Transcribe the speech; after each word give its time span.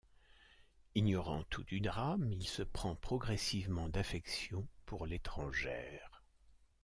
Ignorant 0.95 1.43
tout 1.51 1.63
du 1.63 1.79
drame, 1.79 2.31
il 2.33 2.47
se 2.47 2.63
prend 2.63 2.95
progressivement 2.95 3.87
d’affection 3.87 4.67
pour 4.87 5.05
l’étrangère. 5.05 6.23